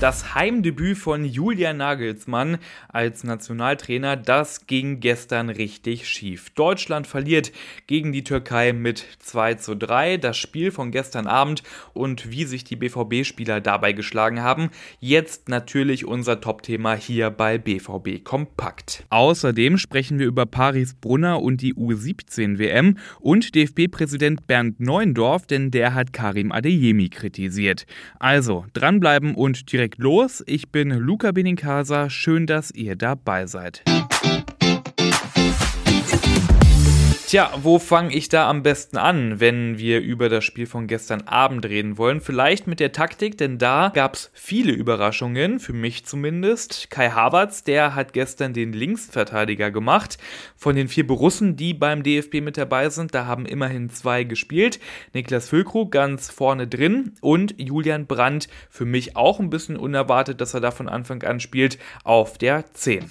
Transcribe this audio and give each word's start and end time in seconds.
Das 0.00 0.36
Heimdebüt 0.36 0.96
von 0.96 1.24
Julian 1.24 1.78
Nagelsmann 1.78 2.58
als 2.88 3.24
Nationaltrainer, 3.24 4.14
das 4.14 4.68
ging 4.68 5.00
gestern 5.00 5.50
richtig 5.50 6.08
schief. 6.08 6.50
Deutschland 6.50 7.08
verliert 7.08 7.50
gegen 7.88 8.12
die 8.12 8.22
Türkei 8.22 8.72
mit 8.72 9.04
2 9.18 9.54
zu 9.54 9.74
3. 9.74 10.18
Das 10.18 10.36
Spiel 10.36 10.70
von 10.70 10.92
gestern 10.92 11.26
Abend 11.26 11.64
und 11.94 12.30
wie 12.30 12.44
sich 12.44 12.62
die 12.62 12.76
BVB-Spieler 12.76 13.60
dabei 13.60 13.92
geschlagen 13.92 14.40
haben. 14.40 14.70
Jetzt 15.00 15.48
natürlich 15.48 16.04
unser 16.04 16.40
Top-Thema 16.40 16.94
hier 16.94 17.30
bei 17.30 17.58
BVB 17.58 18.22
Kompakt. 18.22 19.04
Außerdem 19.10 19.78
sprechen 19.78 20.20
wir 20.20 20.26
über 20.26 20.46
Paris 20.46 20.94
Brunner 20.94 21.42
und 21.42 21.60
die 21.60 21.74
U17 21.74 22.60
WM 22.60 22.98
und 23.18 23.52
DFB-Präsident 23.56 24.46
Bernd 24.46 24.78
Neuendorf, 24.78 25.48
denn 25.48 25.72
der 25.72 25.94
hat 25.94 26.12
Karim 26.12 26.52
Adeyemi 26.52 27.08
kritisiert. 27.08 27.84
Also 28.20 28.64
dranbleiben 28.74 29.34
und 29.34 29.72
direkt 29.72 29.87
direkt 29.88 29.98
los. 29.98 30.42
Ich 30.46 30.70
bin 30.70 30.90
Luca 30.90 31.32
Benincasa. 31.32 32.10
Schön, 32.10 32.46
dass 32.46 32.70
ihr 32.70 32.96
dabei 32.96 33.46
seid. 33.46 33.82
Tja, 37.28 37.50
wo 37.62 37.78
fange 37.78 38.14
ich 38.14 38.30
da 38.30 38.48
am 38.48 38.62
besten 38.62 38.96
an, 38.96 39.38
wenn 39.38 39.76
wir 39.76 40.00
über 40.00 40.30
das 40.30 40.46
Spiel 40.46 40.64
von 40.64 40.86
gestern 40.86 41.28
Abend 41.28 41.66
reden 41.66 41.98
wollen? 41.98 42.22
Vielleicht 42.22 42.66
mit 42.66 42.80
der 42.80 42.90
Taktik, 42.90 43.36
denn 43.36 43.58
da 43.58 43.92
gab 43.94 44.14
es 44.14 44.30
viele 44.32 44.72
Überraschungen, 44.72 45.60
für 45.60 45.74
mich 45.74 46.06
zumindest. 46.06 46.88
Kai 46.88 47.10
Havertz, 47.10 47.64
der 47.64 47.94
hat 47.94 48.14
gestern 48.14 48.54
den 48.54 48.72
Linksverteidiger 48.72 49.70
gemacht. 49.70 50.16
Von 50.56 50.74
den 50.74 50.88
vier 50.88 51.06
Borussen, 51.06 51.54
die 51.54 51.74
beim 51.74 52.02
DFB 52.02 52.40
mit 52.40 52.56
dabei 52.56 52.88
sind, 52.88 53.14
da 53.14 53.26
haben 53.26 53.44
immerhin 53.44 53.90
zwei 53.90 54.24
gespielt. 54.24 54.80
Niklas 55.12 55.50
Füllkrug 55.50 55.92
ganz 55.92 56.30
vorne 56.30 56.66
drin 56.66 57.12
und 57.20 57.54
Julian 57.58 58.06
Brandt, 58.06 58.48
für 58.70 58.86
mich 58.86 59.18
auch 59.18 59.38
ein 59.38 59.50
bisschen 59.50 59.76
unerwartet, 59.76 60.40
dass 60.40 60.54
er 60.54 60.60
da 60.60 60.70
von 60.70 60.88
Anfang 60.88 61.22
an 61.24 61.40
spielt, 61.40 61.78
auf 62.04 62.38
der 62.38 62.72
10. 62.72 63.04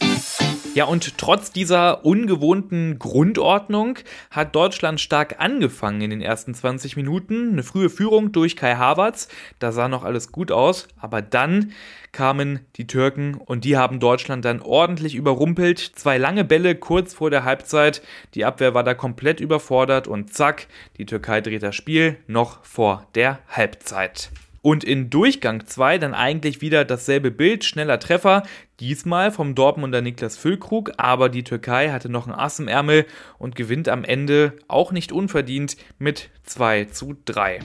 Ja, 0.78 0.86
und 0.86 1.17
trotz 1.17 1.52
dieser 1.52 2.06
ungewohnten 2.06 3.00
Grundordnung 3.00 3.97
hat 4.30 4.56
Deutschland 4.56 5.02
stark 5.02 5.38
angefangen 5.39 6.02
in 6.02 6.11
den 6.11 6.22
ersten 6.22 6.53
20 6.53 6.95
Minuten. 6.95 7.53
Eine 7.53 7.64
frühe 7.64 7.89
Führung 7.89 8.31
durch 8.31 8.56
Kai 8.56 8.75
Havertz, 8.75 9.28
da 9.58 9.72
sah 9.72 9.88
noch 9.88 10.03
alles 10.03 10.31
gut 10.31 10.52
aus, 10.52 10.88
aber 10.95 11.23
dann 11.23 11.72
kamen 12.11 12.59
die 12.75 12.86
Türken 12.86 13.33
und 13.33 13.66
die 13.66 13.75
haben 13.75 14.00
Deutschland 14.00 14.45
dann 14.45 14.61
ordentlich 14.61 15.16
überrumpelt. 15.16 15.80
Zwei 15.80 16.20
lange 16.20 16.44
Bälle 16.44 16.75
kurz 16.75 17.16
vor 17.16 17.31
der 17.31 17.44
Halbzeit, 17.44 18.03
die 18.36 18.45
Abwehr 18.45 18.75
war 18.75 18.83
da 18.83 18.94
komplett 18.94 19.39
überfordert 19.39 20.08
und 20.08 20.31
zack, 20.31 20.67
die 21.00 21.08
Türkei 21.08 21.42
dreht 21.42 21.64
das 21.64 21.73
Spiel 21.73 22.17
noch 22.28 22.64
vor 22.64 23.08
der 23.16 23.39
Halbzeit. 23.48 24.30
Und 24.68 24.84
in 24.84 25.10
Durchgang 25.10 25.66
2 25.66 25.98
dann 25.98 26.14
eigentlich 26.14 26.60
wieder 26.60 26.84
dasselbe 26.84 27.32
Bild, 27.32 27.64
schneller 27.64 28.02
Treffer, 28.02 28.44
diesmal 28.82 29.32
vom 29.32 29.56
Dortmunder 29.56 30.02
Niklas 30.02 30.36
Füllkrug, 30.36 30.92
aber 30.98 31.30
die 31.30 31.46
Türkei 31.46 31.92
hatte 31.92 32.10
noch 32.10 32.28
ein 32.28 32.34
Ass 32.34 32.60
im 32.60 32.68
Ärmel 32.68 33.06
und 33.38 33.56
gewinnt 33.56 33.88
am 33.88 34.04
Ende 34.04 34.58
auch 34.68 34.92
nicht 34.92 35.14
unverdient 35.14 35.78
mit 36.00 36.32
2 36.44 36.84
zu 36.84 37.16
3. 37.23 37.60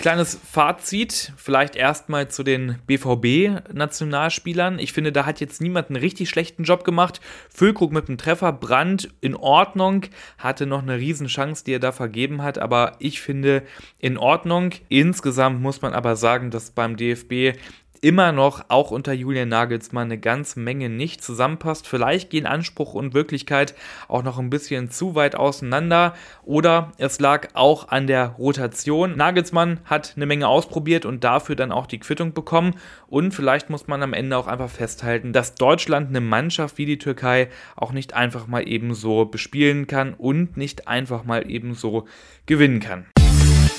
Kleines 0.00 0.40
Fazit, 0.50 1.34
vielleicht 1.36 1.76
erstmal 1.76 2.28
zu 2.28 2.42
den 2.42 2.78
BVB-Nationalspielern. 2.86 4.78
Ich 4.78 4.94
finde, 4.94 5.12
da 5.12 5.26
hat 5.26 5.40
jetzt 5.40 5.60
niemand 5.60 5.90
einen 5.90 5.96
richtig 5.96 6.30
schlechten 6.30 6.62
Job 6.64 6.84
gemacht. 6.84 7.20
Füllkrug 7.50 7.92
mit 7.92 8.08
dem 8.08 8.16
Treffer, 8.16 8.50
Brand 8.50 9.10
in 9.20 9.36
Ordnung, 9.36 10.06
hatte 10.38 10.64
noch 10.64 10.80
eine 10.80 10.96
Riesenchance, 10.96 11.64
die 11.64 11.74
er 11.74 11.80
da 11.80 11.92
vergeben 11.92 12.40
hat, 12.40 12.56
aber 12.56 12.96
ich 12.98 13.20
finde 13.20 13.62
in 13.98 14.16
Ordnung. 14.16 14.70
Insgesamt 14.88 15.60
muss 15.60 15.82
man 15.82 15.92
aber 15.92 16.16
sagen, 16.16 16.50
dass 16.50 16.70
beim 16.70 16.96
DFB 16.96 17.58
immer 18.00 18.32
noch, 18.32 18.64
auch 18.68 18.90
unter 18.90 19.12
Julian 19.12 19.48
Nagelsmann, 19.48 20.06
eine 20.06 20.18
ganze 20.18 20.60
Menge 20.60 20.88
nicht 20.88 21.22
zusammenpasst. 21.22 21.86
Vielleicht 21.86 22.30
gehen 22.30 22.46
Anspruch 22.46 22.94
und 22.94 23.14
Wirklichkeit 23.14 23.74
auch 24.08 24.22
noch 24.22 24.38
ein 24.38 24.50
bisschen 24.50 24.90
zu 24.90 25.14
weit 25.14 25.34
auseinander 25.34 26.14
oder 26.42 26.92
es 26.98 27.20
lag 27.20 27.48
auch 27.54 27.88
an 27.88 28.06
der 28.06 28.36
Rotation. 28.38 29.16
Nagelsmann 29.16 29.80
hat 29.84 30.14
eine 30.16 30.26
Menge 30.26 30.48
ausprobiert 30.48 31.04
und 31.04 31.24
dafür 31.24 31.56
dann 31.56 31.72
auch 31.72 31.86
die 31.86 32.00
Quittung 32.00 32.32
bekommen 32.32 32.74
und 33.08 33.32
vielleicht 33.32 33.68
muss 33.68 33.86
man 33.86 34.02
am 34.02 34.14
Ende 34.14 34.36
auch 34.36 34.46
einfach 34.46 34.70
festhalten, 34.70 35.32
dass 35.32 35.54
Deutschland 35.54 36.08
eine 36.08 36.20
Mannschaft 36.20 36.78
wie 36.78 36.86
die 36.86 36.98
Türkei 36.98 37.48
auch 37.76 37.92
nicht 37.92 38.14
einfach 38.14 38.46
mal 38.46 38.66
ebenso 38.66 39.26
bespielen 39.26 39.86
kann 39.86 40.14
und 40.14 40.56
nicht 40.56 40.88
einfach 40.88 41.24
mal 41.24 41.50
ebenso 41.50 42.06
gewinnen 42.46 42.80
kann. 42.80 43.06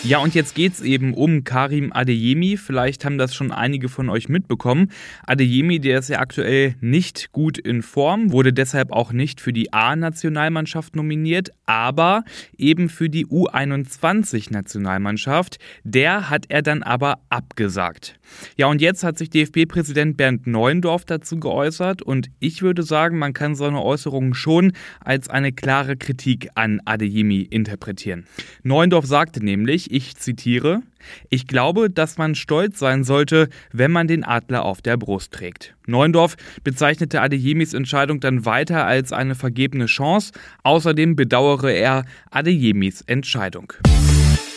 Ja, 0.04 0.18
und 0.18 0.34
jetzt 0.34 0.56
geht's 0.56 0.82
eben 0.82 1.14
um 1.14 1.44
Karim 1.44 1.94
Adeyemi. 1.94 2.58
Vielleicht 2.58 3.06
haben 3.06 3.20
das 3.20 3.36
schon 3.36 3.52
einige 3.52 3.88
von 3.88 4.10
euch 4.10 4.30
mitbekommen. 4.30 4.92
Adeyemi, 5.28 5.80
der 5.80 6.00
ist 6.00 6.10
ja 6.10 6.18
aktuell 6.18 6.74
nicht 6.82 7.32
gut 7.34 7.60
in 7.60 7.84
Form, 7.84 8.32
wurde 8.32 8.52
deshalb 8.52 8.92
auch 8.92 9.14
nicht 9.14 9.42
für 9.42 9.54
die 9.54 9.74
A-Nationalmannschaft 9.74 10.96
nominiert, 10.96 11.52
aber 11.68 12.24
eben 12.58 12.90
für 12.90 13.10
die 13.10 13.28
U21-Nationalmannschaft. 13.28 15.60
Der 15.84 16.32
hat 16.32 16.46
er 16.50 16.64
dann 16.64 16.82
aber 16.82 17.20
abgesagt. 17.30 18.16
Ja, 18.58 18.66
und 18.68 18.82
jetzt 18.82 19.04
hat 19.04 19.20
sich 19.20 19.30
DFB-Präsident 19.30 20.18
Bernd 20.18 20.48
Neuendorf 20.48 21.06
dazu 21.06 21.40
geäußert 21.40 22.02
und 22.02 22.32
ich 22.40 22.64
würde 22.64 22.82
sagen, 22.82 23.20
man 23.20 23.34
kann 23.34 23.54
seine 23.54 23.84
Äußerungen 23.84 24.34
schon 24.34 24.74
als 25.00 25.30
eine 25.30 25.52
klare 25.52 25.96
Kritik 25.96 26.50
an 26.56 26.82
Adeyemi 26.86 27.42
interpretieren. 27.42 28.26
Neuendorf 28.64 29.06
sagte 29.06 29.46
nämlich, 29.46 29.91
ich 29.92 30.16
zitiere, 30.16 30.82
ich 31.30 31.48
glaube, 31.48 31.90
dass 31.90 32.18
man 32.18 32.36
stolz 32.36 32.80
sein 32.80 33.04
sollte, 33.04 33.50
wenn 33.72 33.92
man 33.92 34.08
den 34.08 34.24
Adler 34.24 34.66
auf 34.66 34.82
der 34.82 34.98
Brust 34.98 35.34
trägt. 35.34 35.76
Neuendorf 35.88 36.38
bezeichnete 36.64 37.22
Adeyemis 37.22 37.74
Entscheidung 37.74 38.20
dann 38.20 38.46
weiter 38.46 38.86
als 38.86 39.12
eine 39.12 39.36
vergebene 39.36 39.88
Chance. 39.88 40.32
Außerdem 40.64 41.16
bedauere 41.16 41.72
er 41.72 42.06
Adeyemis 42.30 43.02
Entscheidung. 43.02 43.74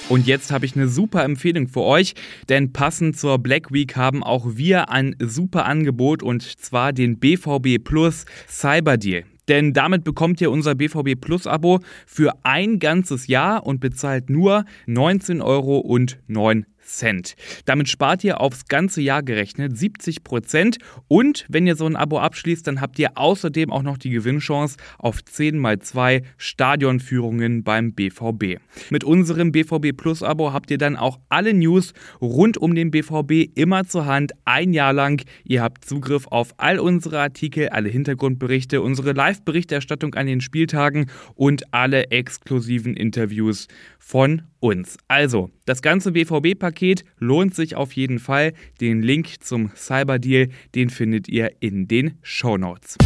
Und 0.08 0.26
jetzt 0.26 0.52
habe 0.52 0.66
ich 0.66 0.76
eine 0.76 0.88
super 0.88 1.24
Empfehlung 1.24 1.66
für 1.66 1.80
euch, 1.80 2.14
denn 2.50 2.72
passend 2.72 3.18
zur 3.18 3.38
Black 3.38 3.72
Week 3.72 3.96
haben 3.96 4.22
auch 4.22 4.56
wir 4.56 4.90
ein 4.90 5.16
super 5.18 5.64
Angebot 5.64 6.22
und 6.22 6.42
zwar 6.42 6.92
den 6.92 7.18
BVB 7.18 7.82
Plus 7.82 8.26
Cyber 8.46 8.98
Deal. 8.98 9.24
Denn 9.48 9.72
damit 9.72 10.04
bekommt 10.04 10.40
ihr 10.40 10.50
unser 10.50 10.74
BVB 10.74 11.20
Plus 11.20 11.46
Abo 11.46 11.80
für 12.06 12.32
ein 12.44 12.78
ganzes 12.78 13.26
Jahr 13.26 13.66
und 13.66 13.80
bezahlt 13.80 14.30
nur 14.30 14.64
19,09 14.86 15.44
Euro 15.44 15.78
Cent. 16.84 17.34
Damit 17.64 17.88
spart 17.88 18.22
ihr 18.24 18.40
aufs 18.40 18.66
ganze 18.66 19.00
Jahr 19.00 19.22
gerechnet 19.22 19.76
70 19.76 20.24
Prozent 20.24 20.78
und 21.08 21.46
wenn 21.48 21.66
ihr 21.66 21.76
so 21.76 21.86
ein 21.86 21.96
Abo 21.96 22.18
abschließt, 22.18 22.66
dann 22.66 22.80
habt 22.80 22.98
ihr 22.98 23.16
außerdem 23.16 23.72
auch 23.72 23.82
noch 23.82 23.98
die 23.98 24.10
Gewinnchance 24.10 24.76
auf 24.98 25.24
10 25.24 25.58
mal 25.58 25.78
2 25.78 26.22
Stadionführungen 26.36 27.64
beim 27.64 27.92
BVB. 27.92 28.60
Mit 28.90 29.04
unserem 29.04 29.52
BVB 29.52 29.96
Plus 29.96 30.22
Abo 30.22 30.52
habt 30.52 30.70
ihr 30.70 30.78
dann 30.78 30.96
auch 30.96 31.18
alle 31.28 31.54
News 31.54 31.92
rund 32.20 32.58
um 32.58 32.74
den 32.74 32.90
BVB 32.90 33.50
immer 33.54 33.84
zur 33.84 34.06
Hand, 34.06 34.32
ein 34.44 34.72
Jahr 34.72 34.92
lang. 34.92 35.22
Ihr 35.44 35.62
habt 35.62 35.84
Zugriff 35.84 36.26
auf 36.28 36.54
all 36.58 36.78
unsere 36.78 37.20
Artikel, 37.20 37.68
alle 37.70 37.88
Hintergrundberichte, 37.88 38.82
unsere 38.82 39.12
Live-Berichterstattung 39.12 40.14
an 40.14 40.26
den 40.26 40.40
Spieltagen 40.40 41.06
und 41.34 41.72
alle 41.72 42.10
exklusiven 42.10 42.94
Interviews 42.94 43.68
von 43.98 44.42
uns. 44.64 44.96
Also, 45.08 45.50
das 45.66 45.82
ganze 45.82 46.12
BVB-Paket 46.12 47.04
lohnt 47.18 47.54
sich 47.54 47.76
auf 47.76 47.92
jeden 47.92 48.18
Fall. 48.18 48.54
Den 48.80 49.02
Link 49.02 49.42
zum 49.42 49.70
Cyberdeal, 49.76 50.48
den 50.74 50.88
findet 50.88 51.28
ihr 51.28 51.52
in 51.60 51.86
den 51.86 52.18
Show 52.22 52.56
Notes. 52.56 52.96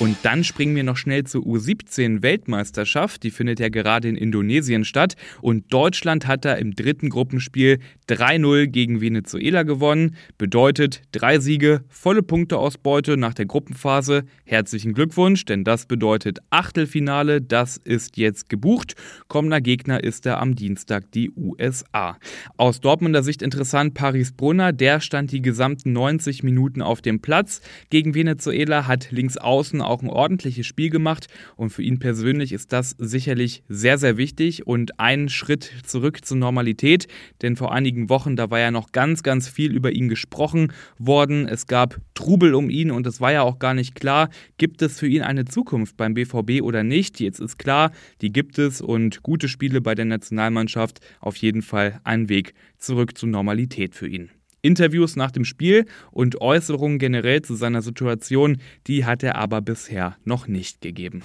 Und 0.00 0.16
dann 0.22 0.44
springen 0.44 0.74
wir 0.74 0.82
noch 0.82 0.96
schnell 0.96 1.24
zur 1.24 1.42
U17 1.42 2.22
Weltmeisterschaft. 2.22 3.22
Die 3.22 3.30
findet 3.30 3.60
ja 3.60 3.68
gerade 3.68 4.08
in 4.08 4.16
Indonesien 4.16 4.86
statt. 4.86 5.14
Und 5.42 5.74
Deutschland 5.74 6.26
hat 6.26 6.46
da 6.46 6.54
im 6.54 6.74
dritten 6.74 7.10
Gruppenspiel 7.10 7.80
3-0 8.08 8.66
gegen 8.68 9.02
Venezuela 9.02 9.62
gewonnen. 9.62 10.16
Bedeutet 10.38 11.02
drei 11.12 11.38
Siege, 11.38 11.84
volle 11.90 12.22
Punkteausbeute 12.22 13.18
nach 13.18 13.34
der 13.34 13.44
Gruppenphase. 13.44 14.24
Herzlichen 14.46 14.94
Glückwunsch, 14.94 15.44
denn 15.44 15.64
das 15.64 15.84
bedeutet 15.84 16.38
Achtelfinale. 16.48 17.42
Das 17.42 17.76
ist 17.76 18.16
jetzt 18.16 18.48
gebucht. 18.48 18.94
Kommender 19.28 19.60
Gegner 19.60 20.02
ist 20.02 20.24
da 20.24 20.38
am 20.38 20.54
Dienstag 20.54 21.12
die 21.12 21.30
USA. 21.36 22.16
Aus 22.56 22.80
Dortmunder 22.80 23.22
Sicht 23.22 23.42
interessant, 23.42 23.92
Paris 23.92 24.32
Brunner, 24.32 24.72
der 24.72 25.00
stand 25.00 25.30
die 25.30 25.42
gesamten 25.42 25.92
90 25.92 26.42
Minuten 26.42 26.80
auf 26.80 27.02
dem 27.02 27.20
Platz. 27.20 27.60
Gegen 27.90 28.14
Venezuela 28.14 28.86
hat 28.86 29.10
links 29.10 29.36
außen 29.36 29.89
auch 29.90 30.02
ein 30.02 30.08
ordentliches 30.08 30.66
Spiel 30.66 30.90
gemacht 30.90 31.26
und 31.56 31.70
für 31.70 31.82
ihn 31.82 31.98
persönlich 31.98 32.52
ist 32.52 32.72
das 32.72 32.94
sicherlich 32.98 33.62
sehr, 33.68 33.98
sehr 33.98 34.16
wichtig 34.16 34.66
und 34.66 34.98
ein 34.98 35.28
Schritt 35.28 35.70
zurück 35.84 36.24
zur 36.24 36.36
Normalität, 36.36 37.08
denn 37.42 37.56
vor 37.56 37.72
einigen 37.72 38.08
Wochen, 38.08 38.36
da 38.36 38.50
war 38.50 38.60
ja 38.60 38.70
noch 38.70 38.92
ganz, 38.92 39.22
ganz 39.22 39.48
viel 39.48 39.72
über 39.72 39.92
ihn 39.92 40.08
gesprochen 40.08 40.72
worden. 40.98 41.48
Es 41.48 41.66
gab 41.66 42.00
Trubel 42.14 42.54
um 42.54 42.70
ihn 42.70 42.90
und 42.90 43.06
es 43.06 43.20
war 43.20 43.32
ja 43.32 43.42
auch 43.42 43.58
gar 43.58 43.74
nicht 43.74 43.94
klar, 43.94 44.30
gibt 44.58 44.82
es 44.82 44.98
für 44.98 45.08
ihn 45.08 45.22
eine 45.22 45.44
Zukunft 45.44 45.96
beim 45.96 46.14
BVB 46.14 46.62
oder 46.62 46.82
nicht. 46.82 47.20
Jetzt 47.20 47.40
ist 47.40 47.58
klar, 47.58 47.92
die 48.20 48.32
gibt 48.32 48.58
es 48.58 48.80
und 48.80 49.22
gute 49.22 49.48
Spiele 49.48 49.80
bei 49.80 49.94
der 49.94 50.04
Nationalmannschaft 50.04 51.00
auf 51.20 51.36
jeden 51.36 51.62
Fall 51.62 52.00
ein 52.04 52.28
Weg 52.28 52.54
zurück 52.78 53.18
zur 53.18 53.28
Normalität 53.28 53.94
für 53.94 54.08
ihn. 54.08 54.30
Interviews 54.62 55.16
nach 55.16 55.30
dem 55.30 55.44
Spiel 55.44 55.86
und 56.10 56.40
Äußerungen 56.40 56.98
generell 56.98 57.42
zu 57.42 57.54
seiner 57.54 57.82
Situation, 57.82 58.58
die 58.86 59.04
hat 59.04 59.22
er 59.22 59.36
aber 59.36 59.60
bisher 59.60 60.16
noch 60.24 60.48
nicht 60.48 60.80
gegeben. 60.80 61.22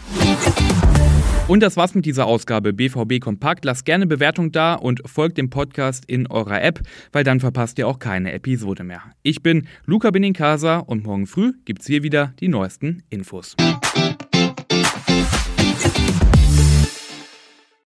Und 1.48 1.62
das 1.62 1.78
war's 1.78 1.94
mit 1.94 2.06
dieser 2.06 2.26
Ausgabe 2.26 2.74
BVB 2.74 3.20
Kompakt. 3.20 3.66
Lasst 3.66 3.86
gerne 3.86 4.08
Bewertung 4.08 4.52
da 4.52 4.74
und 4.74 5.02
folgt 5.08 5.38
dem 5.38 5.52
Podcast 5.52 6.04
in 6.08 6.26
eurer 6.26 6.64
App, 6.64 6.80
weil 7.12 7.24
dann 7.24 7.40
verpasst 7.40 7.78
ihr 7.78 7.88
auch 7.88 8.00
keine 8.00 8.34
Episode 8.34 8.84
mehr. 8.84 9.04
Ich 9.22 9.44
bin 9.44 9.68
Luca 9.86 10.10
Benincasa 10.10 10.80
und 10.80 11.04
morgen 11.04 11.28
früh 11.28 11.54
gibt's 11.66 11.86
hier 11.86 12.02
wieder 12.02 12.34
die 12.40 12.48
neuesten 12.48 13.04
Infos. 13.12 13.56